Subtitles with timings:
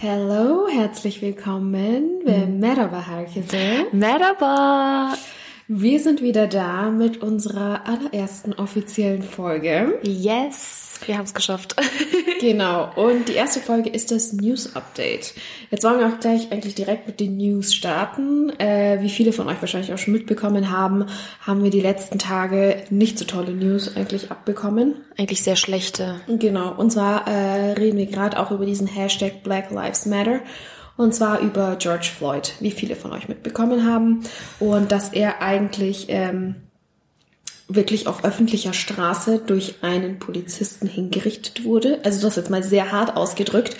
[0.00, 3.86] Hello, herzlich willkommen ve merhaba herkese.
[3.92, 5.14] Merhaba.
[5.68, 10.00] Wir sind wieder da mit unserer allerersten offiziellen Folge.
[10.02, 11.76] Yes, wir haben es geschafft.
[12.40, 15.32] Genau, und die erste Folge ist das News Update.
[15.70, 18.50] Jetzt wollen wir auch gleich eigentlich direkt mit den News starten.
[18.58, 21.06] Äh, wie viele von euch wahrscheinlich auch schon mitbekommen haben,
[21.40, 24.96] haben wir die letzten Tage nicht so tolle News eigentlich abbekommen.
[25.16, 26.16] Eigentlich sehr schlechte.
[26.26, 30.40] Genau, und zwar äh, reden wir gerade auch über diesen Hashtag Black Lives Matter.
[30.96, 34.20] Und zwar über George Floyd, wie viele von euch mitbekommen haben.
[34.60, 36.56] Und dass er eigentlich ähm,
[37.68, 42.00] wirklich auf öffentlicher Straße durch einen Polizisten hingerichtet wurde.
[42.04, 43.76] Also das jetzt mal sehr hart ausgedrückt.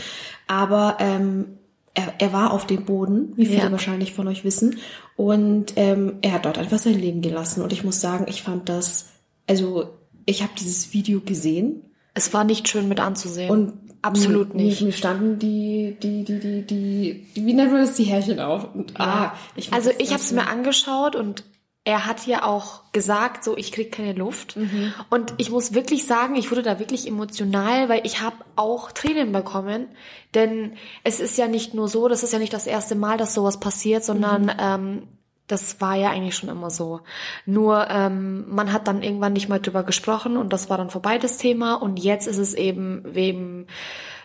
[0.47, 1.59] Aber ähm,
[1.95, 3.73] er, er war auf dem Boden, wie viele Ja.
[3.73, 4.79] wahrscheinlich von euch wissen.
[5.17, 7.63] Und ähm, er hat dort einfach sein Leben gelassen.
[7.63, 9.11] Und ich muss sagen, ich fand das,
[9.47, 9.91] also
[10.27, 11.83] ich habe dieses Video gesehen
[12.15, 13.51] Es war nicht schön mit anzusehen.
[13.51, 14.81] und absolut nicht.
[14.83, 18.75] Mir, standen die, die, die, die, die, die, wie nennt man das, die Härchen auf.
[18.75, 21.45] Und, ah, ich fand also ich habe es mir angeschaut und
[21.85, 24.57] er hat ja auch gesagt, so ich krieg keine Luft.
[24.57, 24.95] Mhm.
[25.11, 29.33] Und ich muss wirklich sagen, ich wurde da wirklich emotional, weil ich habe auch Tränen
[29.33, 29.89] bekommen.
[30.35, 33.35] Denn es ist ja nicht nur so, das ist ja nicht das erste Mal, dass
[33.35, 34.53] sowas passiert, sondern Mhm.
[34.59, 35.03] ähm,
[35.47, 37.01] das war ja eigentlich schon immer so.
[37.45, 41.19] Nur ähm, man hat dann irgendwann nicht mal drüber gesprochen und das war dann vorbei
[41.19, 41.75] das Thema.
[41.75, 43.67] Und jetzt ist es eben wegen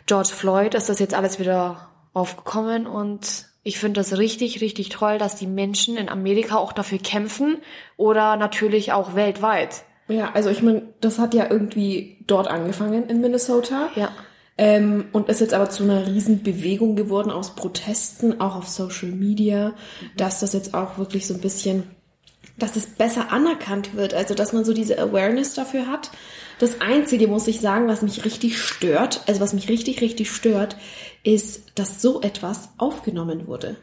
[0.06, 5.20] George Floyd, ist das jetzt alles wieder aufgekommen und ich finde das richtig, richtig toll,
[5.20, 7.58] dass die Menschen in Amerika auch dafür kämpfen
[7.98, 9.84] oder natürlich auch weltweit.
[10.08, 13.90] Ja, also ich meine, das hat ja irgendwie dort angefangen in Minnesota.
[13.96, 14.10] Ja.
[14.58, 19.10] Ähm, und ist jetzt aber zu einer riesen Bewegung geworden aus Protesten, auch auf Social
[19.10, 19.76] Media,
[20.18, 21.84] dass das jetzt auch wirklich so ein bisschen,
[22.58, 26.10] dass es besser anerkannt wird, also dass man so diese Awareness dafür hat.
[26.58, 30.76] Das Einzige, muss ich sagen, was mich richtig stört, also was mich richtig, richtig stört,
[31.24, 33.76] ist, dass so etwas aufgenommen wurde.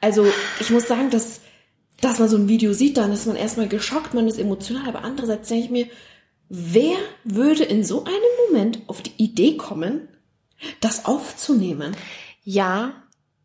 [0.00, 0.26] Also
[0.60, 1.40] ich muss sagen, dass,
[2.00, 5.02] dass man so ein Video sieht, dann ist man erstmal geschockt, man ist emotional, aber
[5.02, 5.86] andererseits denke ich mir,
[6.48, 8.16] wer würde in so einem
[8.48, 10.08] Moment auf die Idee kommen,
[10.80, 11.96] das aufzunehmen?
[12.42, 12.92] Ja,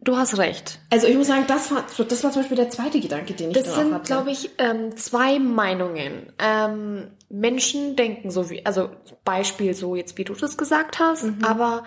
[0.01, 0.79] du hast recht.
[0.89, 3.55] Also ich muss sagen, das war, das war zum Beispiel der zweite Gedanke, den ich
[3.55, 4.05] Das dann auch sind, hatte.
[4.07, 6.33] glaube ich, ähm, zwei Meinungen.
[6.39, 8.89] Ähm, Menschen denken so wie, also
[9.23, 11.83] Beispiel so jetzt, wie du das gesagt hast, aber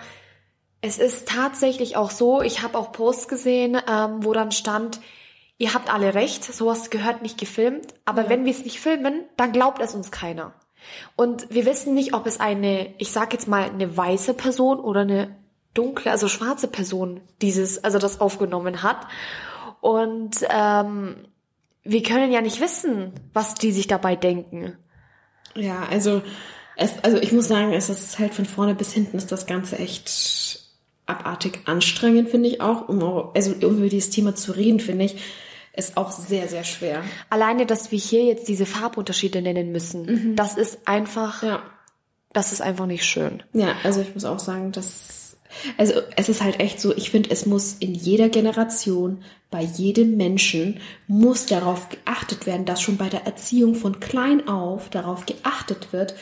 [0.83, 4.99] es ist tatsächlich auch so, ich habe auch Posts gesehen, ähm, wo dann stand,
[5.57, 9.53] ihr habt alle recht, sowas gehört nicht gefilmt, aber wenn wir es nicht filmen, dann
[9.53, 10.53] glaubt es uns keiner.
[11.15, 15.01] Und wir wissen nicht, ob es eine, ich sag jetzt mal, eine weiße Person oder
[15.01, 15.37] eine
[15.73, 19.07] dunkle, also schwarze Person dieses, also das aufgenommen hat.
[19.79, 21.15] Und ähm,
[21.83, 24.77] wir können ja nicht wissen, was die sich dabei denken.
[25.55, 26.21] Ja, also,
[26.75, 29.79] es, also ich muss sagen, es ist halt von vorne bis hinten ist das Ganze
[29.79, 30.62] echt
[31.05, 32.87] abartig anstrengend, finde ich auch.
[32.89, 35.15] Um, also um über dieses Thema zu reden, finde ich,
[35.75, 37.03] ist auch sehr, sehr schwer.
[37.29, 41.63] Alleine, dass wir hier jetzt diese Farbunterschiede nennen müssen, das ist einfach, Ja.
[42.31, 43.43] das ist einfach nicht schön.
[43.53, 45.23] Ja, also ich muss auch sagen, dass
[45.77, 50.17] also es ist halt echt so, ich finde, es muss in jeder Generation, bei jedem
[50.17, 55.93] Menschen muss darauf geachtet werden, dass schon bei der Erziehung von klein auf darauf geachtet
[55.93, 56.15] wird,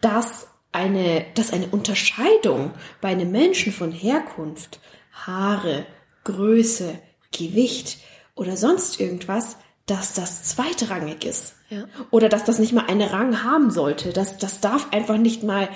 [0.00, 4.80] dass eine, dass eine Unterscheidung bei einem Menschen von Herkunft,
[5.12, 5.86] Haare,
[6.24, 6.98] Größe,
[7.32, 7.98] Gewicht
[8.34, 9.56] oder sonst irgendwas,
[9.86, 11.54] dass das zweitrangig ist.
[11.68, 11.84] Ja.
[12.10, 14.12] Oder dass das nicht mal einen Rang haben sollte.
[14.12, 15.68] Das, das darf einfach nicht mal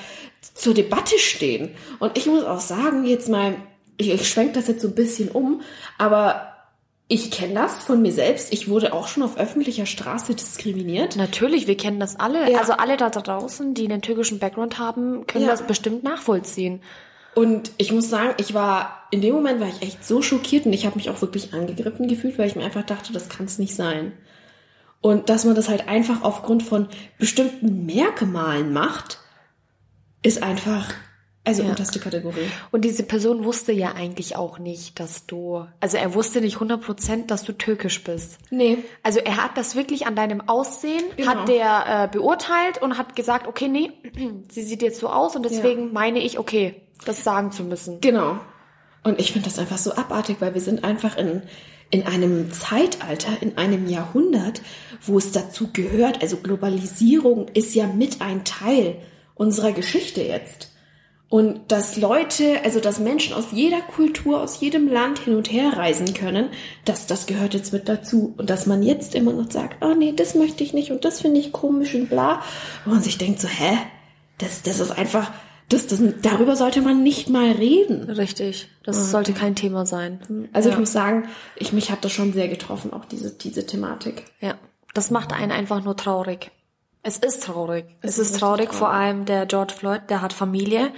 [0.54, 1.74] zur Debatte stehen.
[1.98, 3.56] Und ich muss auch sagen, jetzt mal,
[3.96, 5.62] ich, ich schwenke das jetzt so ein bisschen um,
[5.98, 6.49] aber
[7.12, 8.52] ich kenne das von mir selbst.
[8.52, 11.16] Ich wurde auch schon auf öffentlicher Straße diskriminiert.
[11.16, 12.48] Natürlich, wir kennen das alle.
[12.48, 12.60] Ja.
[12.60, 15.50] Also alle da draußen, die einen türkischen Background haben, können Ja.
[15.50, 16.82] das bestimmt nachvollziehen.
[17.34, 20.72] Und ich muss sagen, ich war, in dem Moment war ich echt so schockiert und
[20.72, 23.58] ich habe mich auch wirklich angegriffen gefühlt, weil ich mir einfach dachte, das kann es
[23.58, 24.12] nicht sein.
[25.00, 26.86] Und dass man das halt einfach aufgrund von
[27.18, 29.18] bestimmten Merkmalen macht,
[30.22, 30.94] ist einfach,
[31.44, 31.70] also Ja.
[31.70, 32.46] unterste Kategorie.
[32.70, 37.26] Und diese Person wusste ja eigentlich auch nicht, dass du, also er wusste nicht 100%,
[37.30, 38.38] dass du türkisch bist.
[38.50, 38.78] Nee.
[39.02, 41.30] Also er hat das wirklich an deinem Aussehen, Genau.
[41.30, 43.90] hat der äh, beurteilt und hat gesagt, okay, nee,
[44.50, 48.00] sie sieht jetzt so aus und deswegen meine ich, okay, das sagen zu müssen.
[48.00, 48.38] Genau.
[49.02, 51.42] Und ich finde das einfach so abartig, weil wir sind einfach in,
[51.90, 54.60] in einem Zeitalter, in einem Jahrhundert,
[55.06, 58.96] wo es dazu gehört, also Globalisierung ist ja mit ein Teil
[59.34, 60.69] unserer Geschichte jetzt.
[61.30, 65.72] Und dass Leute, also dass Menschen aus jeder Kultur, aus jedem Land hin und her
[65.76, 66.50] reisen können,
[66.84, 68.34] das, das gehört jetzt mit dazu.
[68.36, 71.22] Und dass man jetzt immer noch sagt, oh nee, das möchte ich nicht und das
[71.22, 72.42] finde ich komisch und bla.
[72.84, 73.78] Und man sich denkt so, hä?
[74.36, 75.30] Das, das ist einfach,
[75.68, 78.10] Das, das, darüber sollte man nicht mal reden.
[78.10, 78.66] Richtig.
[78.82, 80.48] Das sollte kein Thema sein.
[80.52, 84.24] Also ich muss sagen, ich, mich hat das schon sehr getroffen, auch diese, diese Thematik.
[84.40, 84.56] Ja.
[84.94, 86.50] Das macht einen einfach nur traurig.
[87.02, 87.86] Es ist traurig.
[88.02, 88.78] Es, ist ist traurig, traurig.
[88.78, 90.92] vor allem der George Floyd, der hat Familie,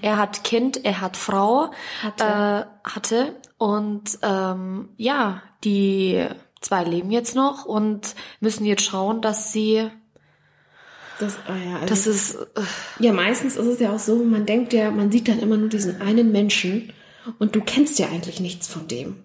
[0.00, 1.70] er hat Kind, er hat Frau,
[2.02, 2.24] Hatte.
[2.24, 6.26] Äh, hatte und ähm, ja, die
[6.60, 9.90] zwei leben jetzt noch und müssen jetzt schauen, dass sie,
[11.18, 12.62] Das, ah ja, also das ist, äh,
[12.98, 15.68] Ja, meistens ist es ja auch so, man denkt ja, man sieht dann immer nur
[15.68, 16.92] diesen einen Menschen
[17.38, 19.22] und du kennst ja eigentlich nichts von dem.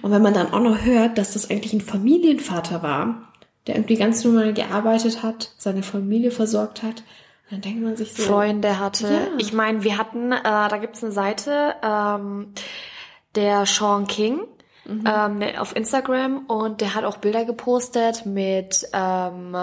[0.00, 3.32] Und wenn man dann auch noch hört, dass das eigentlich ein Familienvater war,
[3.66, 7.02] der irgendwie ganz normal gearbeitet hat, seine Familie versorgt hat,
[7.50, 9.06] dann denkt man sich so, Freunde hatte.
[9.06, 9.20] Ja.
[9.38, 12.52] Ich meine, wir hatten, äh, da gibt's eine Seite, ähm,
[13.34, 14.40] der Sean King
[14.88, 19.56] ähm, ne- auf Instagram und der hat auch Bilder gepostet mit ähm,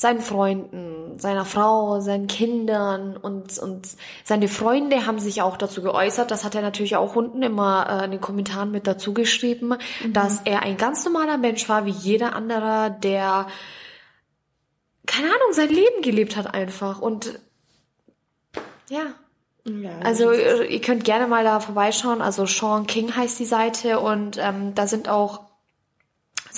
[0.00, 3.88] seinen Freunden, seiner Frau, seinen Kindern und, und
[4.22, 6.30] seine Freunde haben sich auch dazu geäußert.
[6.30, 9.74] Das hat er natürlich auch unten immer äh, in den Kommentaren mit dazu geschrieben,
[10.12, 13.48] dass er ein ganz normaler Mensch war, wie jeder andere, der
[15.04, 17.00] keine Ahnung, sein Leben gelebt hat einfach.
[17.00, 17.40] Und
[18.88, 19.06] ja,
[19.64, 22.22] ja, also ihr könnt gerne mal da vorbeischauen.
[22.22, 25.47] Also Sean King heißt die Seite und ähm, da sind auch,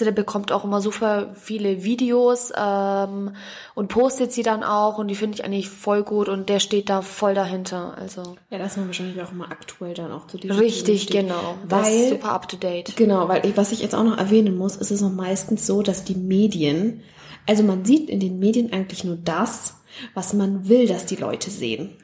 [0.05, 3.33] der bekommt auch immer super viele Videos ähm,
[3.75, 6.89] und postet sie dann auch und die finde ich eigentlich voll gut und der steht
[6.91, 7.97] da voll dahinter.
[7.99, 11.29] Also ja, das ist man wahrscheinlich auch immer aktuell dann auch zu diesem richtig, Themen
[11.29, 11.55] genau.
[11.69, 12.97] Das ist Weil, super up to date.
[12.97, 15.83] Genau, weil ich, was ich jetzt auch noch erwähnen muss, ist es auch meistens so,
[15.83, 17.03] dass die Medien,
[17.49, 19.77] also man sieht in den Medien eigentlich nur das,
[20.15, 21.97] was man will, dass die Leute sehen.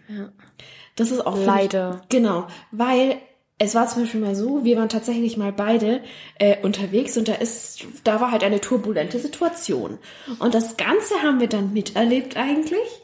[0.96, 2.00] Das ist auch finde ich- Leider.
[2.08, 3.16] genau, weil
[3.58, 6.02] es war zum Beispiel mal so, wir waren tatsächlich mal beide
[6.38, 9.98] äh, unterwegs und da ist, da war halt eine turbulente Situation
[10.38, 13.02] und das Ganze haben wir dann miterlebt eigentlich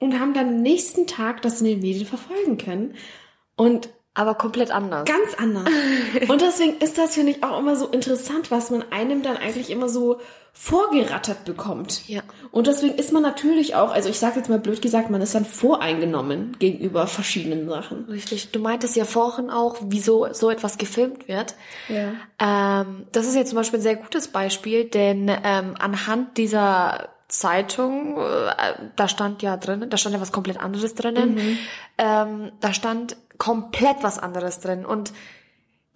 [0.00, 2.94] und haben dann nächsten Tag das in den Medien verfolgen können
[3.56, 5.06] und Aber komplett anders.
[5.06, 5.68] ganz anders.
[6.28, 9.70] Und deswegen ist das, finde ich, auch immer so interessant, was man einem dann eigentlich
[9.70, 10.20] immer so
[10.56, 12.08] vorgerattert bekommt.
[12.08, 12.22] Ja.
[12.52, 15.34] Und deswegen ist man natürlich auch, also ich sage jetzt mal blöd gesagt, man ist
[15.34, 18.04] dann voreingenommen gegenüber verschiedenen Sachen.
[18.04, 18.52] Richtig.
[18.52, 21.56] Du meintest ja vorhin auch, wieso so etwas gefilmt wird.
[21.88, 22.12] Ja.
[22.80, 28.16] Ähm, das ist jetzt zum Beispiel ein sehr gutes Beispiel, denn ähm, anhand dieser Zeitung,
[28.16, 31.58] äh, da stand ja drin, da stand ja was komplett anderes drinnen,
[31.98, 35.12] ähm, da stand komplett was anderes drin und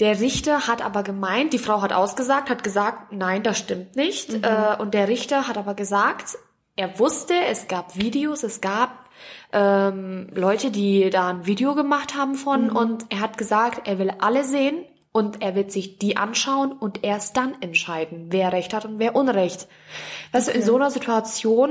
[0.00, 4.32] der Richter hat aber gemeint, die Frau hat ausgesagt, hat gesagt, nein, das stimmt nicht.
[4.32, 6.38] Äh, und der Richter hat aber gesagt,
[6.76, 9.08] er wusste, es gab Videos, es gab
[9.52, 14.12] ähm, Leute, die da ein Video gemacht haben von und er hat gesagt, er will
[14.20, 18.84] alle sehen und er wird sich die anschauen und erst dann entscheiden, wer Recht hat
[18.84, 19.66] und wer Unrecht.
[20.30, 21.70] Weißt du, in so einer Situation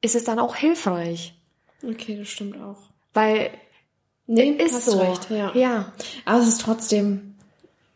[0.00, 1.34] ist es dann auch hilfreich,
[1.88, 2.78] Okay, das stimmt auch.
[3.12, 3.50] weil
[4.26, 4.98] Nee, ist so.
[4.98, 5.52] recht, ja.
[5.54, 5.92] ja.
[6.24, 7.33] Aber es ist trotzdem,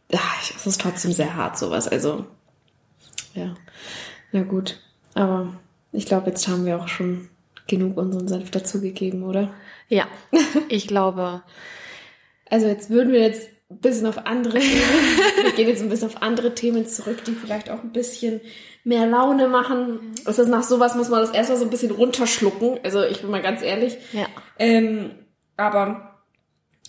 [0.08, 1.88] es ist trotzdem sehr hart, sowas.
[1.88, 2.26] Also,
[3.34, 3.55] ja.
[4.32, 4.81] Na gut.
[5.14, 5.55] Aber
[5.93, 7.28] ich glaube, jetzt haben wir auch schon
[7.66, 9.52] genug unseren Senf dazugegeben, oder?
[9.88, 10.06] Ja,
[10.69, 11.43] ich glaube.
[12.50, 14.82] Also jetzt würden wir jetzt ein bisschen auf andere Themen,
[15.43, 18.40] wir gehen jetzt ein bisschen auf andere Themen zurück, die vielleicht auch ein bisschen
[18.84, 20.14] mehr Laune machen.
[20.25, 22.81] Es ist nach sowas muss man das erstmal so ein bisschen runterschlucken.
[22.82, 23.99] Also ich bin mal ganz ehrlich.
[24.12, 24.26] Ja.
[24.58, 25.11] Ähm,
[25.58, 26.19] aber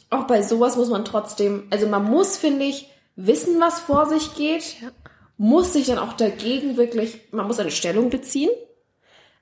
[0.10, 2.89] auch bei sowas muss man trotzdem, also man muss, finde ich,
[3.25, 4.77] wissen, was vor sich geht,
[5.38, 8.49] muss sich dann auch dagegen wirklich, man muss eine Stellung beziehen.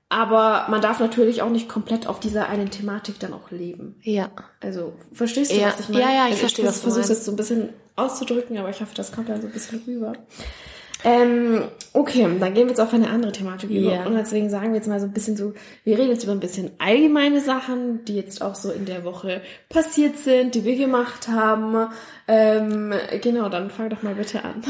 [0.10, 4.00] Aber man darf natürlich auch nicht komplett auf dieser einen Thematik dann auch leben.
[4.04, 4.30] Ja.
[4.62, 5.68] Also, verstehst du, Ja.
[5.68, 6.02] was ich meine?
[6.02, 7.20] Ja, ja, ich also verstehe, was du versuche es meinst.
[7.20, 10.14] jetzt so ein bisschen auszudrücken, aber ich hoffe, das kommt dann so ein bisschen rüber.
[11.04, 11.64] Ähm,
[11.94, 13.94] okay, dann gehen wir jetzt auf eine andere Thematik über.
[13.94, 14.06] Ja.
[14.06, 16.40] Und deswegen sagen wir jetzt mal so ein bisschen so, wir reden jetzt über ein
[16.40, 21.28] bisschen allgemeine Sachen, die jetzt auch so in der Woche passiert sind, die wir gemacht
[21.28, 21.88] haben.
[22.28, 24.62] Ähm, genau, dann fang doch mal bitte an.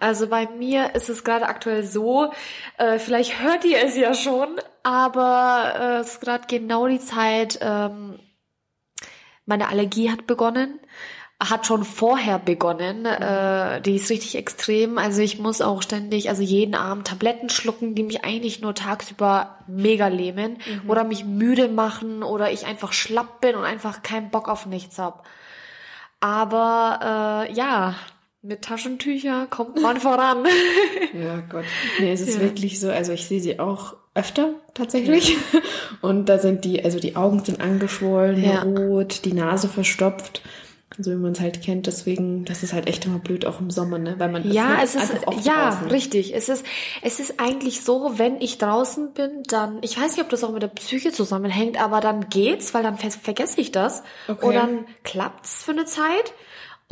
[0.00, 2.32] Also bei mir ist es gerade aktuell so,
[2.78, 4.48] äh, vielleicht hört ihr es ja schon,
[4.82, 8.18] aber äh, es ist gerade genau die Zeit, ähm,
[9.46, 10.80] meine Allergie hat begonnen,
[11.42, 16.42] hat schon vorher begonnen, äh, die ist richtig extrem, also ich muss auch ständig, also
[16.42, 22.22] jeden Abend Tabletten schlucken, die mich eigentlich nur tagsüber mega lähmen oder mich müde machen
[22.22, 25.26] oder ich einfach schlapp bin und einfach keinen Bock auf nichts hab.
[26.20, 27.94] Aber äh, ja,
[28.42, 30.44] mit Taschentücher kommt man voran.
[31.14, 31.64] Ja, Gott.
[31.98, 35.36] Nee, es ist wirklich so, also ich sehe sie auch öfter tatsächlich.
[36.02, 38.62] Und da sind die, also die Augen sind angeschwollen, Ja.
[38.62, 40.42] rot, die Nase verstopft.
[40.98, 41.86] So wie man es halt kennt.
[41.86, 44.16] Deswegen, das ist halt echt immer blöd, auch im Sommer, ne?
[44.18, 45.12] Weil man ist Ja, es ist,
[45.44, 45.88] ja, draußen.
[45.88, 46.34] richtig.
[46.34, 46.64] Es ist,
[47.02, 50.52] es ist eigentlich so, wenn ich draußen bin, dann, ich weiß nicht, ob das auch
[50.52, 54.02] mit der Psyche zusammenhängt, aber dann geht's, weil dann ver vergesse ich das.
[54.28, 54.46] Okay.
[54.46, 56.34] Und dann klappt's für eine Zeit.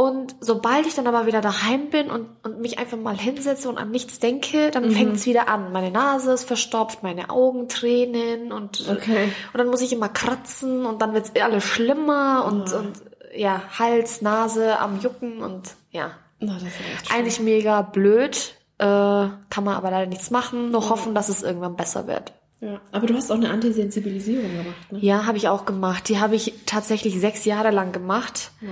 [0.01, 3.79] Und sobald ich dann aber wieder daheim bin und, und mich einfach mal hinsetze und
[3.79, 4.71] an nichts denke, Mhm.
[4.71, 5.73] dann fängt's wieder an.
[5.73, 9.25] Meine Nase ist verstopft, meine Augen tränen und, Okay.
[9.53, 12.93] und dann muss ich immer kratzen und dann wird's alles schlimmer und, und
[13.35, 16.13] ja, Hals, Nase am Jucken und ja.
[16.41, 17.13] Na, das ist echt.
[17.15, 21.77] Eigentlich mega blöd, äh, kann man aber leider nichts machen, nur hoffen, dass es irgendwann
[21.77, 22.33] besser wird.
[22.61, 22.81] Ja.
[22.91, 24.99] Aber du hast auch eine Antisensibilisierung gemacht, ne?
[25.01, 26.09] Ja, habe ich auch gemacht.
[26.09, 28.51] Die habe ich tatsächlich sechs Jahre lang gemacht.
[28.61, 28.71] Wow.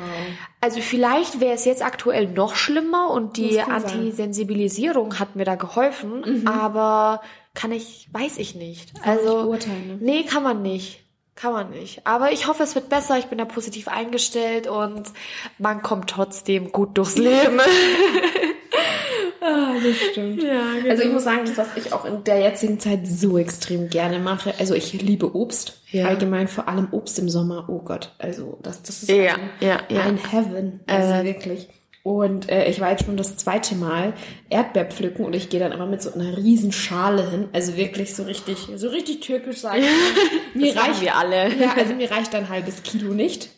[0.61, 3.93] Also vielleicht wäre es jetzt aktuell noch schlimmer und die kann sein.
[3.93, 7.21] Antisensibilisierung hat mir da geholfen, aber
[7.55, 8.93] kann ich, weiß ich nicht.
[8.95, 9.99] nicht Also beurteilen, ne?
[10.01, 11.06] nee, kann man nicht.
[11.37, 12.01] Kann man nicht.
[12.05, 13.19] Aber ich hoffe, es wird besser.
[13.19, 15.03] Ich bin da positiv eingestellt und
[15.59, 17.61] man kommt trotzdem gut durchs Leben.
[19.41, 20.43] Ah, das stimmt.
[20.43, 20.91] Ja, genau.
[20.91, 24.19] Also ich muss sagen, das, was ich auch in der jetzigen Zeit so extrem gerne
[24.19, 25.81] mache, also ich liebe Obst.
[25.91, 26.07] Ja.
[26.09, 27.67] Allgemein vor allem Obst im Sommer.
[27.69, 30.01] Oh Gott, also das, das ist Ja, ein, ja, ja.
[30.03, 30.81] ein Heaven.
[30.87, 31.69] Also Äh, wirklich.
[32.07, 34.13] Und äh, ich war jetzt schon das zweite Mal
[34.49, 37.49] Erdbeer pflücken und ich gehe dann immer mit so einer riesen Schale hin.
[37.53, 39.83] Also wirklich so richtig, so richtig türkisch sagen.
[40.55, 41.53] mir Das reicht wir alle.
[41.59, 43.49] Ja, also mir reicht ein halbes Kilo nicht.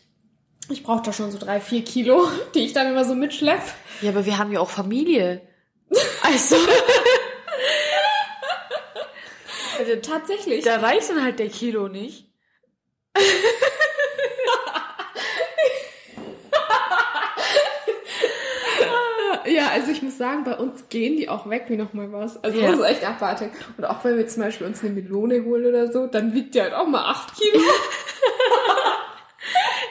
[0.67, 3.61] Ich brauche da schon so drei, vier Kilo, die ich dann immer so mitschlepp.
[4.01, 5.41] Ja, aber wir haben ja auch Familie.
[6.23, 6.55] Also,
[9.77, 10.65] Also tatsächlich.
[10.65, 12.25] da reicht dann halt der Kilo nicht.
[19.69, 22.43] Ja, also ich muss sagen, bei uns gehen die auch weg wie noch mal was.
[22.43, 22.71] Also Ja.
[22.71, 23.51] das ist echt abartig.
[23.77, 26.61] Und auch wenn wir zum Beispiel uns eine Melone holen oder so, dann wiegt die
[26.61, 27.59] halt auch mal acht Kilo.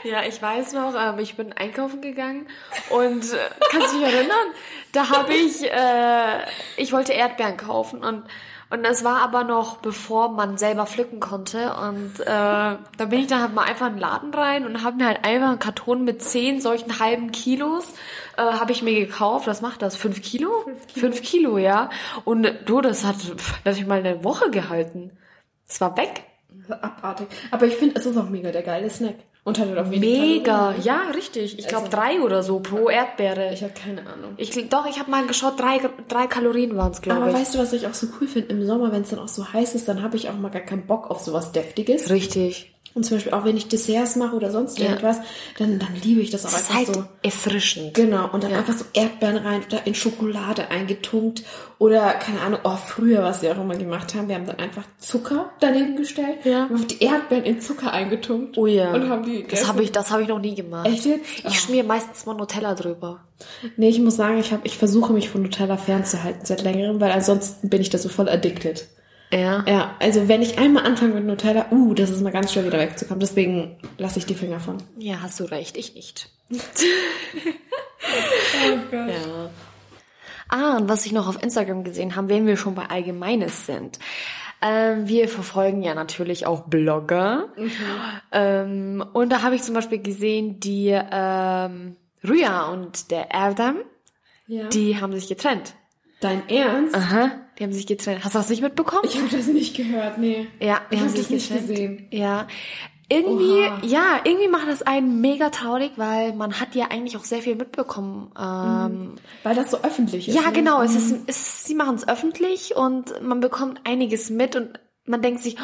[0.04, 2.46] Ja, ich weiß noch, ähm, ich bin einkaufen gegangen
[2.90, 3.36] und äh,
[3.70, 4.36] kannst du dich erinnern?
[4.92, 6.44] Da habe ich, äh,
[6.76, 8.22] ich wollte Erdbeeren kaufen und
[8.70, 13.26] und das war aber noch bevor man selber pflücken konnte und äh, da bin ich
[13.26, 16.04] dann halt mal einfach in den Laden rein und habe mir halt einfach einen Karton
[16.04, 17.94] mit zehn solchen halben Kilos
[18.38, 19.46] äh, habe ich mir gekauft.
[19.46, 19.96] Was macht das?
[19.96, 20.50] Fünf Kilo?
[20.94, 21.90] Fünf Kilo, ja.
[22.24, 23.16] Und du, das hat,
[23.64, 25.10] das hat ich mal eine Woche gehalten.
[25.68, 26.22] Es war weg.
[26.68, 27.28] Abartig.
[27.50, 29.16] Aber ich finde, es ist auch mega der geile Snack.
[29.44, 30.82] Und hat halt auch wenig Mega, Kalorien.
[30.82, 31.58] ja, richtig.
[31.58, 33.50] Ich glaube Also- drei oder so pro Erdbeere.
[33.54, 34.34] Ich habe keine Ahnung.
[34.36, 37.36] Ich, doch, ich habe mal geschaut, drei, drei Kalorien waren es, glaube Aber ich.
[37.36, 38.48] weißt du, was ich auch so cool finde?
[38.48, 40.60] Im Sommer, wenn es dann auch so heiß ist, dann habe ich auch mal gar
[40.60, 42.10] keinen Bock auf sowas Deftiges.
[42.10, 42.74] Richtig.
[42.98, 44.86] Und zum Beispiel auch wenn ich Desserts mache oder sonst Ja.
[44.90, 45.18] irgendwas,
[45.58, 47.04] dann, dann liebe ich das auch Das ist einfach halt so.
[47.22, 47.94] erfrischend.
[47.94, 51.44] Genau, und dann einfach so Erdbeeren rein oder in Schokolade eingetunkt
[51.78, 54.82] oder keine Ahnung, oh, früher, was wir auch immer gemacht haben, wir haben dann einfach
[54.98, 56.64] Zucker daneben gestellt Ja.
[56.64, 58.92] und haben die Erdbeeren in Zucker eingetunkt Oh ja.
[58.92, 59.68] und haben die das gegessen.
[59.68, 60.88] habe ich, das habe ich noch nie gemacht.
[60.88, 61.24] Echt jetzt?
[61.46, 63.20] Ich schmier meistens mal Nutella drüber.
[63.76, 67.12] Nee, ich muss sagen, ich, hab, ich versuche mich von Nutella fernzuhalten seit längerem, weil
[67.12, 68.88] ansonsten bin ich da so voll addicted.
[69.30, 69.62] Ja.
[69.66, 72.78] Ja, also wenn ich einmal anfange mit Nutella, uh, das ist mal ganz schwer wieder
[72.78, 73.20] wegzukommen.
[73.20, 74.78] Deswegen lasse ich die Finger von.
[74.96, 76.30] Ja, hast du recht, ich nicht.
[78.72, 79.08] Oh Gott.
[79.08, 79.50] Ja.
[80.48, 83.98] Ah, und was ich noch auf Instagram gesehen habe, wenn wir schon bei Allgemeines sind.
[84.62, 87.48] Ähm, wir verfolgen ja natürlich auch Blogger.
[88.32, 93.76] Ähm, und da habe ich zum Beispiel gesehen, die ähm, Rüya und der Erdem,
[94.46, 94.68] Ja.
[94.68, 95.74] die haben sich getrennt.
[96.20, 96.94] Dein Ernst?
[96.94, 98.24] Aha, die haben sich getrennt.
[98.24, 99.02] Hast du das nicht mitbekommen?
[99.04, 100.48] Ich habe das nicht gehört, nee.
[100.60, 101.68] Ja, die ich haben habe das sich nicht getrennt.
[101.68, 102.08] gesehen.
[102.10, 102.46] Ja.
[103.10, 103.78] Irgendwie, Oha.
[103.84, 107.54] ja, irgendwie macht das einen mega traurig, weil man hat ja eigentlich auch sehr viel
[107.56, 108.30] mitbekommen.
[108.38, 110.34] Ähm, Weil das so öffentlich ist.
[110.34, 110.52] Ja, ne?
[110.52, 110.82] genau.
[110.82, 115.22] Es ist, es ist, sie machen es öffentlich und man bekommt einiges mit und man
[115.22, 115.56] denkt sich,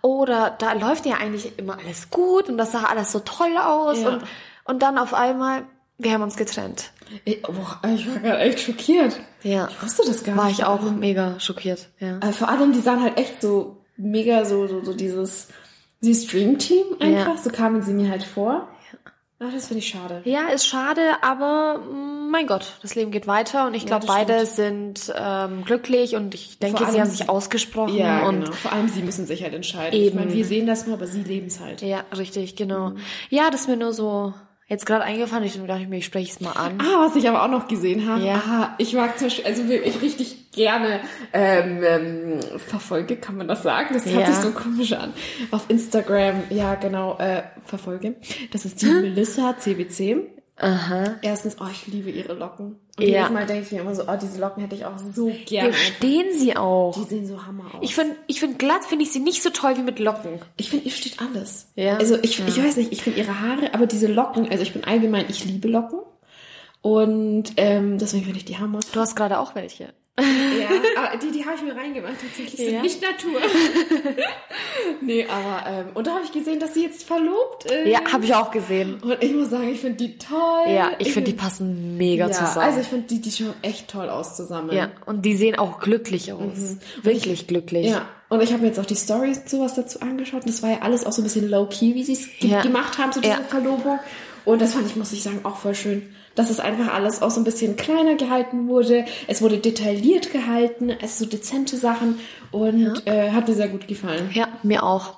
[0.00, 3.54] oh, da, da läuft ja eigentlich immer alles gut und das sah alles so toll
[3.62, 4.08] aus Ja.
[4.08, 4.22] und,
[4.64, 5.64] und dann auf einmal,
[5.98, 6.92] wir haben uns getrennt.
[7.24, 9.18] Ich, boah, ich war gerade echt schockiert.
[9.42, 9.68] Ja.
[9.70, 10.58] Ich wusste das gar War nicht.
[10.58, 12.18] ich auch mega schockiert, ja.
[12.18, 15.48] Äh, vor allem, die sahen halt echt so mega so, so, so dieses,
[16.02, 17.36] dieses Dream-Team einfach.
[17.36, 17.42] Ja.
[17.42, 18.68] So kamen sie mir halt vor.
[19.38, 20.22] Ach, das finde ich schade.
[20.24, 24.14] Ja, ist schade, aber mm, mein Gott, das Leben geht weiter und ich glaube, das
[24.14, 28.52] beide sind ähm, glücklich und ich denke, sie haben sich ausgesprochen Ja, und genau.
[28.52, 29.98] Vor allem sie müssen sich halt entscheiden.
[29.98, 30.16] Ich Eben.
[30.16, 31.82] meine, wir sehen das nur, aber sie leben es halt.
[31.82, 32.90] ja, richtig, genau.
[32.90, 32.98] Mhm.
[33.28, 34.32] Ja, das ist mir nur so
[34.68, 35.44] jetzt gerade eingefallen.
[35.44, 36.78] Ich dachte mir, ich spreche es mal an.
[36.80, 38.22] Ah, was ich aber auch noch gesehen habe.
[38.24, 38.34] Ja.
[38.46, 41.00] Ah, ich mag zum Beispiel, also wirklich richtig gerne
[41.32, 43.88] ähm, ähm, verfolge, kann man das sagen?
[43.92, 44.32] Das hört Ja.
[44.32, 45.12] sich so komisch an.
[45.50, 48.14] Auf Instagram, ja genau, äh, verfolge.
[48.52, 50.26] Das ist die Melissa CBC.
[50.58, 51.16] Aha.
[51.20, 52.76] Erstens, oh, ich liebe ihre Locken.
[52.98, 53.18] Und Ja.
[53.22, 55.70] jedes Mal denke ich mir immer so, oh, diese Locken hätte ich auch so gerne.
[55.70, 56.94] Hier stehen sie auch.
[56.96, 57.80] Die sehen so hammer aus.
[57.82, 60.40] Ich finde, ich find glatt finde ich sie nicht so toll wie mit Locken.
[60.56, 61.68] Ich finde, ihr steht alles.
[61.74, 61.98] Ja?
[61.98, 62.46] Also ich, Ja.
[62.48, 65.44] ich weiß nicht, ich finde ihre Haare, aber diese Locken, also ich bin allgemein, ich
[65.44, 65.98] liebe Locken.
[66.80, 68.80] Und ähm, deswegen finde ich die Hammer.
[68.92, 69.92] Du hast gerade auch welche.
[70.18, 72.56] Ja, die, die habe ich mir reingemacht tatsächlich.
[72.56, 72.82] Sind Ja.
[72.82, 73.38] nicht Natur.
[75.00, 77.86] nee, aber ähm, und da habe ich gesehen, dass sie jetzt verlobt ist.
[77.86, 78.94] Ja, habe ich auch gesehen.
[79.02, 80.68] Und ich muss sagen, ich finde die toll.
[80.72, 82.58] Ja, ich finde, die passen mega ja, zusammen.
[82.66, 84.72] Also ich finde, die, die schauen echt toll aus zusammen.
[84.74, 86.76] ja, und die sehen auch glücklich aus.
[87.02, 87.86] Wirklich glücklich.
[87.86, 90.42] Ja, und ich habe mir jetzt auch die Stories sowas dazu angeschaut.
[90.44, 92.62] Und das war ja alles auch so ein bisschen low-key, wie sie es Ja.
[92.62, 93.40] gemacht haben, so diese Ja.
[93.46, 93.98] Verlobung.
[94.44, 96.14] Und das fand ich, muss ich sagen, auch voll schön.
[96.36, 99.04] Dass es einfach alles auch so ein bisschen kleiner gehalten wurde.
[99.26, 102.20] Es wurde detailliert gehalten, also so dezente Sachen.
[102.52, 104.30] Und äh, hat mir sehr gut gefallen.
[104.32, 105.14] Ja, mir auch.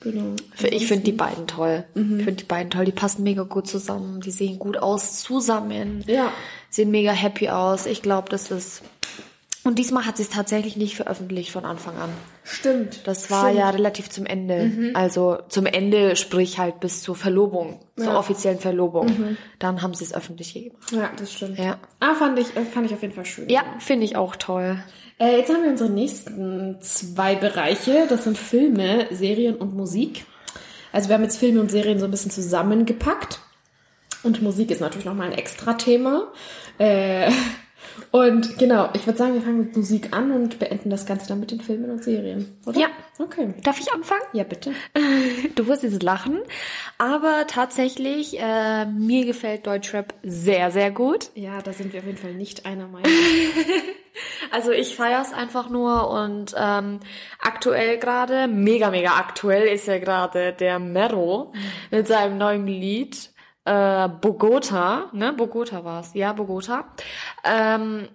[0.00, 0.36] Genau.
[0.70, 1.84] Ich finde die beiden toll.
[1.94, 2.84] Ich finde die beiden toll.
[2.84, 4.20] Die passen mega gut zusammen.
[4.20, 6.04] Die sehen gut aus zusammen.
[6.06, 6.30] Ja.
[6.70, 7.86] Sehen mega happy aus.
[7.86, 8.82] Ich glaube, das ist.
[9.68, 12.08] Und diesmal hat sie es tatsächlich nicht veröffentlicht von Anfang an.
[12.42, 13.06] Stimmt.
[13.06, 13.52] Das war Stimmt.
[13.56, 13.58] Mhm.
[13.60, 14.92] ja relativ zum Ende.
[14.94, 18.12] Also zum Ende, sprich halt bis zur Verlobung, zur Ja.
[18.12, 18.16] Mhm.
[18.16, 19.36] offiziellen Verlobung.
[19.58, 20.90] Dann haben sie es öffentlich gemacht.
[20.90, 21.58] Ja, das stimmt.
[21.58, 21.76] Ja.
[22.00, 23.50] Ah, fand ich, äh, fand ich auf jeden Fall schön.
[23.50, 24.82] Ja, finde ich auch toll.
[25.18, 28.06] Äh, jetzt haben wir unsere nächsten zwei Bereiche.
[28.08, 30.24] Das sind Filme, Serien und Musik.
[30.92, 33.40] Also wir haben jetzt Filme und Serien so ein bisschen zusammengepackt.
[34.22, 36.28] Und Musik ist natürlich nochmal ein extra Thema.
[36.78, 37.30] Äh,
[38.10, 41.40] und genau, ich würde sagen, wir fangen mit Musik an und beenden das Ganze dann
[41.40, 42.78] mit den Filmen und Serien, oder?
[42.78, 42.88] Ja.
[43.20, 43.52] Okay.
[43.64, 44.22] Darf ich anfangen?
[44.32, 44.72] Ja, bitte.
[45.54, 46.38] Du wirst jetzt lachen,
[46.98, 51.30] aber tatsächlich, äh, mir gefällt Deutschrap sehr, sehr gut.
[51.34, 53.10] Ja, da sind wir auf jeden Fall nicht einer Meinung.
[54.50, 57.00] Also ich feier's einfach nur und ähm,
[57.40, 61.52] aktuell gerade, mega, mega aktuell ist ja gerade der Mero
[61.90, 63.30] mit seinem neuen Lied
[63.68, 65.32] äh, Bogota, ne?
[65.32, 66.84] Bogota war's, ja, Bogota.
[67.44, 68.08] Ähm,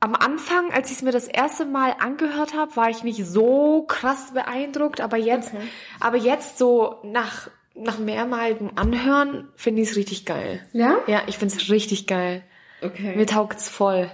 [0.00, 3.84] am Anfang, als ich es mir das erste Mal angehört habe, war ich nicht so
[3.86, 5.62] krass beeindruckt, aber jetzt, Okay.
[6.00, 10.64] aber jetzt so nach nach mehrmaligem Anhören finde ich es richtig geil.
[10.72, 10.98] Ja?
[11.08, 12.44] Ja, ich finde es richtig geil.
[12.82, 13.16] Okay.
[13.16, 14.10] Mir taugt's voll.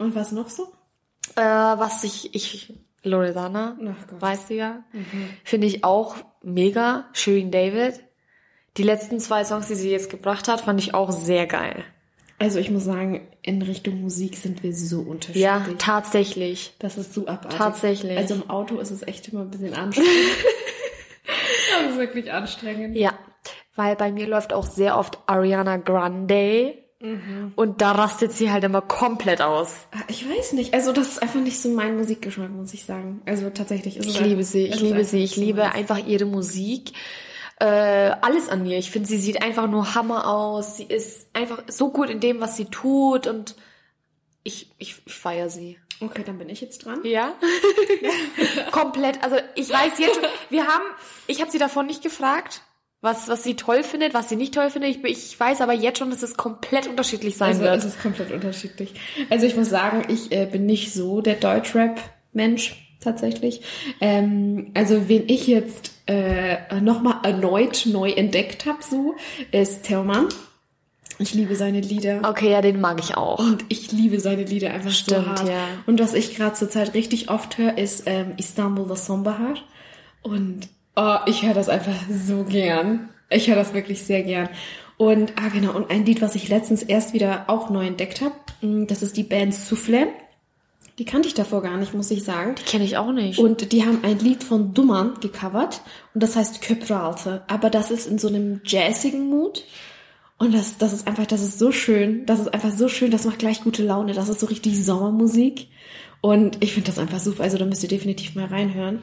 [0.00, 0.64] und was noch so?
[1.36, 2.72] Äh, was ich, ich,
[3.04, 3.76] Loredana,
[4.18, 4.82] weißt du ja,
[5.44, 7.04] finde ich auch mega.
[7.12, 8.00] Shirin David.
[8.76, 11.84] Die letzten zwei Songs, die sie jetzt gebracht hat, fand ich auch sehr geil.
[12.38, 15.42] Also ich muss sagen, in Richtung Musik sind wir so unterschiedlich.
[15.44, 16.74] Ja, tatsächlich.
[16.80, 17.56] Das ist so abartig.
[17.58, 18.18] Tatsächlich.
[18.18, 20.10] Also im Auto ist es echt immer ein bisschen anstrengend.
[21.82, 22.96] das ist wirklich anstrengend.
[22.96, 23.12] Ja,
[23.76, 26.78] weil bei mir läuft auch sehr oft Ariana Grande.
[27.56, 29.74] Und da rastet sie halt immer komplett aus.
[29.92, 30.72] Ah, Ich weiß nicht.
[30.72, 33.20] Also das ist einfach nicht so mein Musikgeschmack, muss ich sagen.
[33.26, 35.74] Also tatsächlich ist es Ich einfach- liebe sie, ich liebe sie, ich liebe meins.
[35.74, 36.92] einfach ihre Musik.
[37.60, 37.66] Äh,
[38.20, 38.78] alles an ihr.
[38.78, 40.76] Ich finde, sie sieht einfach nur Hammer aus.
[40.76, 43.54] Sie ist einfach so gut in dem, was sie tut und
[44.42, 45.78] ich, ich, ich feiere sie.
[46.00, 47.00] Okay, dann bin ich jetzt dran.
[47.04, 47.34] Ja?
[48.72, 49.22] Komplett.
[49.22, 50.84] Also ich weiß jetzt schon, wir haben,
[51.26, 52.62] ich habe sie davon nicht gefragt,
[53.00, 54.96] was, was sie toll findet, was sie nicht toll findet.
[54.96, 57.76] Ich, ich weiß aber jetzt schon, dass es komplett unterschiedlich sein Also wird.
[57.76, 58.94] es ist komplett unterschiedlich.
[59.30, 63.62] Also ich muss sagen, ich äh, bin nicht so der Deutschrap-Mensch tatsächlich.
[64.00, 69.14] Ähm, also wen ich jetzt äh, nochmal erneut neu entdeckt habe, so,
[69.52, 70.28] ist Theoman.
[71.18, 72.28] Ich liebe seine Lieder.
[72.28, 73.38] Okay, ja, den mag ich auch.
[73.38, 75.48] Und ich liebe seine Lieder einfach so Stimmt, hart.
[75.48, 75.66] ja.
[75.86, 79.54] Und was ich gerade zurzeit richtig oft höre, ist ähm, Istanbul das Sonbahar.
[80.22, 83.10] Und oh, ich höre das einfach so gern.
[83.30, 84.48] Ich höre das wirklich sehr gern.
[84.96, 88.34] Und ah genau, und ein Lied, was ich letztens erst wieder auch neu entdeckt habe,
[88.86, 90.06] das ist die Band Soufflé.
[90.98, 92.54] Die kannte ich davor gar nicht, muss ich sagen.
[92.66, 93.38] Kenne ich auch nicht.
[93.38, 95.80] Und die haben ein Lied von Duman gecovert
[96.14, 97.42] und das heißt Köpralte.
[97.48, 99.64] Aber das ist in so einem jazzigen Mood.
[100.44, 102.26] Und das, das ist einfach, das ist so schön.
[102.26, 104.12] Das ist einfach so schön, das macht gleich gute Laune.
[104.12, 105.68] Das ist so richtig Sommermusik.
[106.20, 107.42] Und ich finde das einfach super.
[107.42, 109.00] Also da müsst ihr definitiv mal reinhören.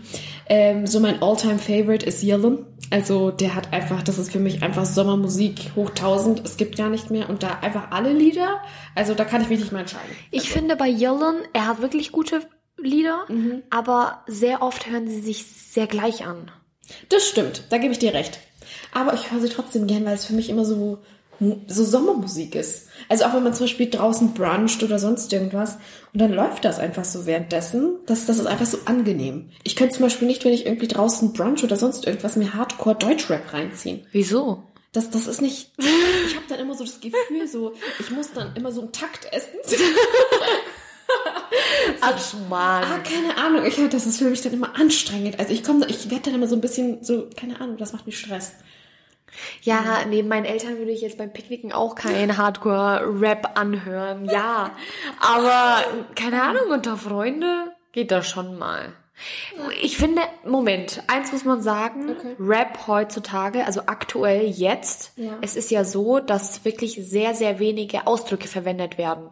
[0.48, 2.66] Ähm, so mein Alltime favorite ist Yillen.
[2.90, 6.46] Also der hat einfach, das ist für mich einfach Sommermusik hoch 1000.
[6.46, 7.30] Es gibt gar nicht mehr.
[7.30, 8.62] Und da einfach alle Lieder.
[8.96, 10.16] Also da kann ich mich nicht mehr entscheiden.
[10.30, 12.42] Ich finde bei Yellen, er hat wirklich gute
[12.78, 13.26] Lieder,
[13.70, 16.52] aber sehr oft hören sie sich sehr gleich an.
[17.10, 18.40] Das stimmt, da gebe ich dir recht.
[18.94, 21.00] Aber ich höre sie trotzdem gern, weil es für mich immer so,
[21.68, 22.88] so Sommermusik ist.
[23.10, 25.78] Also auch wenn man zum Beispiel draußen bruncht oder sonst irgendwas
[26.14, 29.50] und dann läuft das einfach so währenddessen, das, das ist einfach so angenehm.
[29.64, 32.96] Ich könnte zum Beispiel nicht, wenn ich irgendwie draußen brunch oder sonst irgendwas, mir Hardcore
[32.96, 34.06] Deutschrap reinziehen.
[34.12, 34.64] Wieso?
[34.94, 38.56] Das, das ist nicht, ich habe dann immer so das Gefühl, so, ich muss dann
[38.56, 39.58] immer so einen Takt essen.
[42.02, 42.84] Ach man.
[42.84, 45.40] Ah, keine Ahnung, ich, das ist für mich dann immer anstrengend.
[45.40, 48.06] Also ich komme, ich werde dann immer so ein bisschen so, keine Ahnung, das macht
[48.06, 48.54] mich Stress.
[49.62, 54.26] Ja, neben meinen Eltern würde ich jetzt beim Picknicken auch keinen Hardcore-Rap anhören.
[54.26, 54.72] Ja,
[55.20, 55.84] aber
[56.16, 58.94] keine Ahnung, unter Freunde geht das schon mal.
[59.82, 62.36] Ich finde, Moment, eins muss man sagen, Okay.
[62.40, 65.38] Rap heutzutage, also aktuell jetzt, Ja.
[65.42, 69.30] es ist ja so, dass wirklich sehr, sehr wenige Ausdrücke verwendet werden.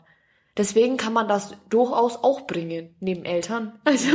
[0.59, 3.71] Deswegen kann man das durchaus auch bringen, neben Eltern.
[3.85, 4.09] Also,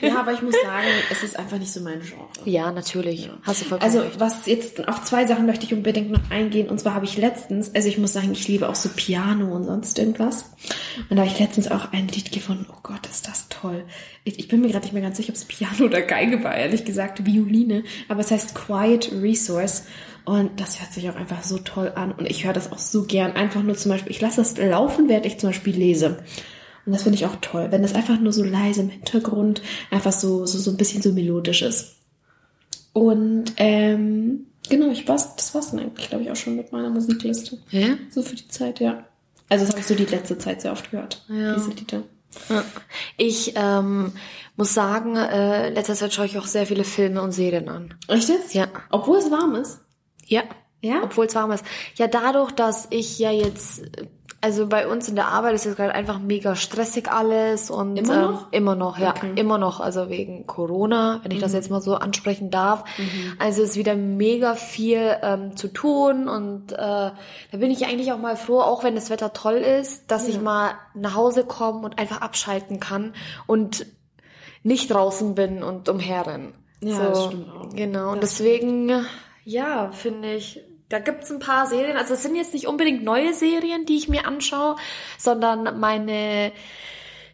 [0.00, 2.26] Ja, aber ich muss sagen, es ist einfach nicht so mein Genre.
[2.46, 3.30] ja, natürlich.
[3.42, 4.18] Hast du vollkommen Also recht.
[4.18, 6.68] was jetzt auf zwei Sachen möchte ich unbedingt noch eingehen.
[6.68, 9.64] Und zwar habe ich letztens, also ich muss sagen, ich liebe auch so Piano und
[9.64, 10.46] sonst irgendwas.
[11.10, 12.66] Und da habe ich letztens auch ein Lied gefunden.
[12.72, 13.84] Oh Gott, ist das toll.
[14.24, 16.56] Ich, ich bin mir gerade nicht mehr ganz sicher, ob es Piano oder Geige war,
[16.56, 17.84] ehrlich gesagt, Violine.
[18.08, 19.84] Aber es heißt Quiet Resource.
[20.24, 22.12] Und das hört sich auch einfach so toll an.
[22.12, 23.32] Und ich höre das auch so gern.
[23.32, 26.18] Einfach nur zum Beispiel, ich lasse das laufen, während ich zum Beispiel lese.
[26.84, 30.12] Und das finde ich auch toll, wenn das einfach nur so leise im Hintergrund einfach
[30.12, 31.96] so, so, so ein bisschen so melodisch ist.
[32.92, 36.90] Und ähm, genau, ich war's, das war's dann eigentlich, glaube ich, auch schon mit meiner
[36.90, 37.58] Musikliste.
[37.70, 37.96] Ja?
[38.10, 39.04] So für die Zeit, ja.
[39.48, 41.24] Also das habe ich so die letzte Zeit sehr oft gehört.
[41.28, 41.54] Ja.
[41.54, 42.02] Diese Lieder.
[43.16, 44.12] Ich ähm,
[44.56, 47.94] muss sagen, äh, letzter Zeit schaue ich auch sehr viele Filme und Serien an.
[48.08, 48.54] Echt jetzt?
[48.54, 48.68] Ja.
[48.90, 49.80] Obwohl es warm ist.
[50.26, 50.42] Ja.
[50.80, 51.00] Ja?
[51.04, 51.64] Obwohl es warm ist.
[51.94, 53.82] Ja, dadurch, dass ich ja jetzt,
[54.40, 58.14] also bei uns in der Arbeit ist jetzt gerade einfach mega stressig alles und Immer
[58.14, 58.52] ähm, noch?
[58.52, 59.30] immer noch, ja, Okay.
[59.36, 62.82] immer noch, also wegen Corona, wenn ich das jetzt mal so ansprechen darf.
[63.38, 67.12] Also es ist wieder mega viel ähm, zu tun und äh, da
[67.52, 70.72] bin ich eigentlich auch mal froh, auch wenn das Wetter toll ist, dass ich mal
[70.94, 73.14] nach Hause komme und einfach abschalten kann
[73.46, 73.86] und
[74.64, 76.54] nicht draußen bin und umherrennen.
[76.80, 77.68] Ja, das stimmt auch.
[77.72, 78.90] Genau, und Das deswegen,
[79.44, 83.32] ja, finde ich, da gibt's ein paar Serien, also es sind jetzt nicht unbedingt neue
[83.32, 84.76] Serien, die ich mir anschaue,
[85.18, 86.52] sondern meine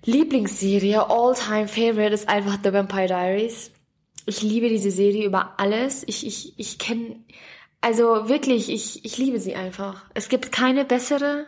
[0.05, 3.73] Lieblingsserie, all-time favorite, ist einfach The Vampire Diaries.
[4.27, 6.05] Ich liebe diese Serie über alles.
[6.07, 7.17] Ich, ich, ich kenne,
[7.81, 10.05] also wirklich, ich, ich liebe sie einfach.
[10.15, 11.47] Es gibt keine bessere,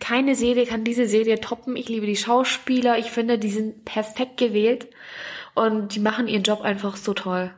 [0.00, 1.76] keine Serie kann diese Serie toppen.
[1.76, 2.98] Ich liebe die Schauspieler.
[2.98, 4.88] Ich finde, die sind perfekt gewählt
[5.54, 7.50] und die machen ihren Job einfach so toll.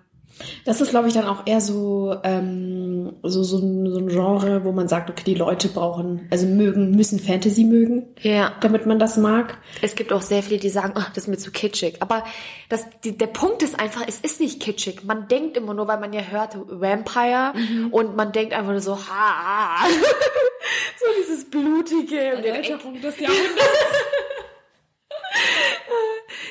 [0.65, 4.65] Das ist, glaube ich, dann auch eher so, ähm, so, so, ein, so ein Genre,
[4.65, 8.53] wo man sagt, okay, die Leute brauchen, also mögen, müssen Fantasy mögen, Ja.
[8.61, 9.59] damit man das mag.
[9.83, 11.97] Es gibt auch sehr viele, die sagen, oh, das ist mir zu kitschig.
[12.01, 12.25] Aber
[12.69, 15.05] das, die, der Punkt ist einfach, es ist nicht kitschig.
[15.05, 17.53] Man denkt immer nur, weil man ja hört Vampire
[17.91, 19.87] und man denkt einfach nur so, ha,
[20.99, 22.37] so dieses blutige.
[22.37, 23.21] Und der des Jahrhunderts.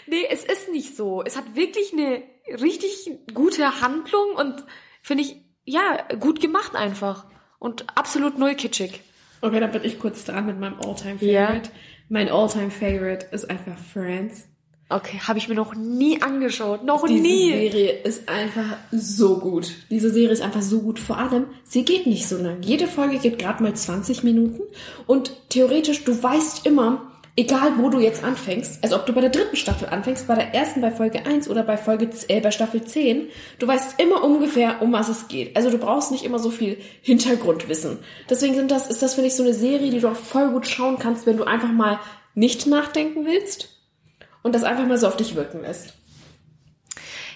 [0.10, 1.24] Nee, es ist nicht so.
[1.24, 2.24] Es hat wirklich eine
[2.62, 4.64] richtig gute Handlung und
[5.02, 7.26] finde ich, ja, gut gemacht einfach.
[7.60, 9.02] Und absolut null kitschig.
[9.42, 11.20] Okay, dann bin ich kurz dran mit meinem Alltime.
[11.20, 11.70] Favorite.
[12.10, 14.48] Mein Alltime Favorite ist einfach Friends.
[14.92, 16.84] Okay, habe ich mir noch nie angeschaut.
[16.84, 17.52] Noch Diese nie.
[17.52, 19.72] Serie ist einfach so gut.
[19.92, 20.98] Diese Serie ist einfach so gut.
[20.98, 22.64] Vor allem, sie geht nicht so lang.
[22.64, 24.64] Jede Folge geht gerade mal 20 Minuten.
[25.06, 29.30] Und theoretisch, du weißt immer, egal wo du jetzt anfängst, also ob du bei der
[29.30, 32.84] dritten Staffel anfängst, bei der ersten bei Folge 1 oder bei Folge äh, bei Staffel
[32.84, 35.56] 10, du weißt immer ungefähr, um was es geht.
[35.56, 38.00] Also du brauchst nicht immer so viel Hintergrundwissen.
[38.30, 40.68] Deswegen sind das, ist das, finde ich, so eine Serie, die du auch voll gut
[40.68, 42.00] schauen kannst, wenn du einfach mal
[42.36, 43.70] nicht nachdenken willst
[44.44, 45.99] und das einfach mal so auf dich wirken lässt.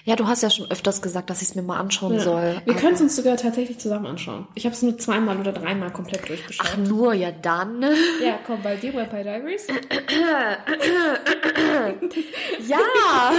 [0.06, 2.60] Ja, du hast ja schon öfters gesagt, dass ich es mir mal anschauen soll.
[2.66, 4.46] Wir können es uns sogar tatsächlich zusammen anschauen.
[4.54, 6.66] Ich habe es nur zweimal oder dreimal komplett durchgeschaut.
[6.72, 7.82] Ach, nur, ja dann.
[8.22, 9.66] Ja, komm bei dir, Vampire Diaries.
[12.66, 13.32] Ja.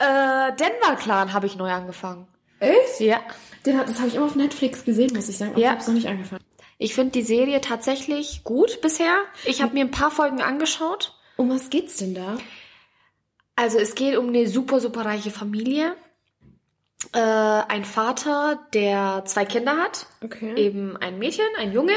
[0.48, 2.26] äh, Denver Clan habe ich neu angefangen.
[2.60, 3.00] Echt?
[3.00, 3.20] Ja.
[3.64, 5.52] Den das habe ich immer auf Netflix gesehen, muss ich sagen.
[5.52, 5.66] Aber Ja.
[5.68, 6.42] ich habe es noch nicht angefangen.
[6.78, 9.16] Ich finde die Serie tatsächlich gut bisher.
[9.44, 11.14] Ich habe mir ein paar Folgen angeschaut.
[11.36, 12.38] Um was geht's denn da?
[13.56, 15.96] Also es geht um eine super, super reiche Familie.
[17.12, 20.06] Äh, ein Vater, der zwei Kinder hat.
[20.22, 20.54] Okay.
[20.56, 21.92] Eben ein Mädchen, ein Junge.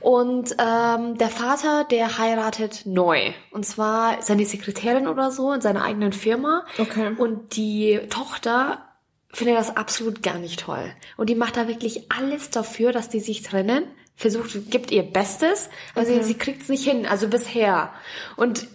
[0.00, 3.32] Und ähm, der Vater, der heiratet neu.
[3.50, 6.64] Und zwar seine Sekretärin oder so in seiner eigenen Firma.
[6.78, 7.12] Okay.
[7.18, 8.84] Und die Tochter
[9.32, 10.92] findet das absolut gar nicht toll.
[11.16, 13.84] Und die macht da wirklich alles dafür, dass die sich trennen.
[14.16, 15.70] Versucht, gibt ihr Bestes.
[15.94, 16.22] Also Okay.
[16.22, 17.92] sie kriegt's nicht hin, also bisher.
[18.36, 18.66] Und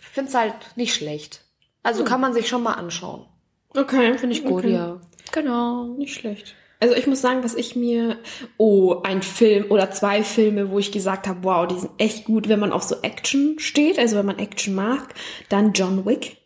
[0.00, 1.41] ich find's halt nicht schlecht.
[1.82, 3.26] Also kann man sich schon mal anschauen.
[3.76, 4.72] Okay, finde ich Gut, okay.
[4.72, 5.00] ja.
[5.32, 5.94] Genau.
[5.96, 6.54] Nicht schlecht.
[6.82, 8.18] Also ich muss sagen, was ich mir,
[8.56, 12.48] oh, ein Film oder zwei Filme, wo ich gesagt habe, wow, die sind echt gut,
[12.48, 15.14] wenn man auf so Action steht, also wenn man Action mag,
[15.48, 16.38] dann John Wick.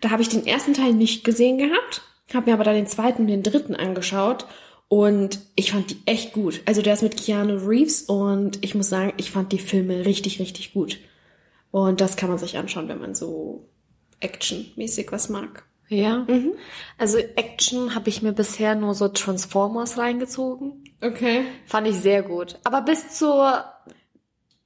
[0.00, 3.22] Da habe ich den ersten Teil nicht gesehen gehabt, habe mir aber dann den zweiten
[3.22, 4.46] und den dritten angeschaut
[4.86, 6.62] und ich fand die echt gut.
[6.66, 10.38] Also der ist mit Keanu Reeves und ich muss sagen, ich fand die Filme richtig,
[10.38, 10.98] richtig gut.
[11.72, 13.69] Und das kann man sich anschauen, wenn man so
[14.20, 15.64] actionmäßig was mag.
[15.88, 16.24] Ja.
[16.98, 20.84] Also Action habe ich mir bisher nur so Transformers reingezogen.
[21.02, 21.42] Okay.
[21.66, 22.58] Fand ich sehr gut.
[22.62, 23.64] Aber bis zur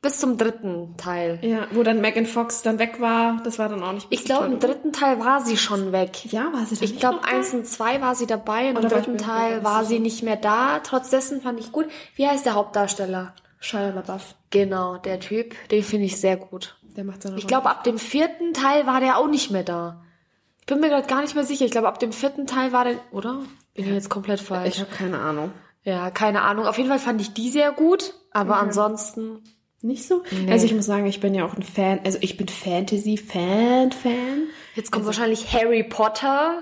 [0.05, 1.39] bis zum dritten Teil.
[1.41, 4.45] Ja, wo dann Megan Fox dann weg war, das war dann auch nicht Ich glaube,
[4.45, 6.31] im dritten Teil war sie schon weg.
[6.31, 9.17] Ja, war sie dann Ich glaube, eins und zwei war sie dabei und im dritten
[9.17, 10.81] Teil war sie nicht mehr da.
[10.81, 11.87] Trotz dessen fand ich gut.
[12.17, 13.33] Wie heißt der Hauptdarsteller?
[13.61, 14.35] Shia LaBeouf.
[14.51, 16.77] Genau, der Typ, den finde ich sehr gut.
[16.97, 20.03] Der macht seine Ich glaube, ab dem vierten Teil war der auch nicht mehr da.
[20.61, 21.65] Ich bin mir gerade gar nicht mehr sicher.
[21.65, 23.41] Ich glaube, ab dem vierten Teil war der, oder?
[23.75, 24.75] Bin ich jetzt komplett falsch.
[24.77, 25.53] Ich habe keine Ahnung.
[25.83, 26.67] ja, keine Ahnung.
[26.67, 29.43] Auf jeden Fall fand ich die sehr gut, aber ansonsten
[29.83, 30.23] Nicht so?
[30.49, 34.45] Also ich muss sagen, ich bin ja auch ein Fan, also ich bin Fantasy-Fan-Fan.
[34.75, 36.59] Jetzt kommt wahrscheinlich Harry Potter.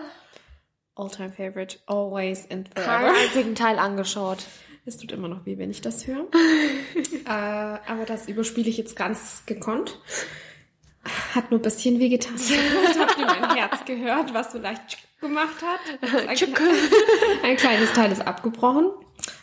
[0.94, 3.18] All-time favorite, always and Keinen forever.
[3.24, 4.38] einzigen Teil angeschaut.
[4.84, 6.26] Es tut immer noch weh, wenn ich das höre.
[7.24, 9.98] äh, aber das überspiele ich jetzt ganz gekonnt.
[11.34, 12.36] Hat nur ein bisschen wehgetan.
[12.36, 15.80] Vielleicht habt ihr mein Herz gehört, was vielleicht tschick gemacht hat.
[16.28, 18.90] Ein, kle- ein kleines Teil ist abgebrochen,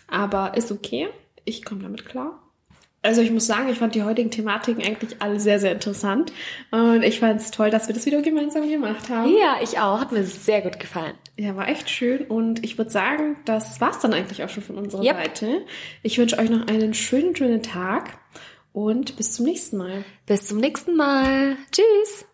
[0.07, 1.07] aber ist okay.
[1.45, 2.41] Ich komme damit klar.
[3.01, 6.33] Also ich muss sagen, ich fand die heutigen Thematiken eigentlich alle sehr, sehr interessant.
[6.71, 9.29] Und ich fand es toll, dass wir das wieder gemeinsam gemacht haben.
[9.37, 10.01] Ja, ich auch.
[10.01, 11.13] Hat mir sehr gut gefallen.
[11.37, 12.25] Ja, war echt schön.
[12.25, 15.15] Und ich würde sagen, das war's dann eigentlich auch schon von unserer Yep.
[15.15, 15.65] Seite.
[16.03, 18.17] Ich wünsche euch noch einen schönen, schönen Tag
[18.73, 20.03] und bis zum nächsten Mal.
[20.25, 21.55] Bis zum nächsten Mal.
[21.71, 22.28] Tschüss.